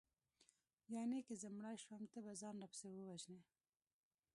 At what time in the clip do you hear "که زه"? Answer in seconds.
1.27-1.47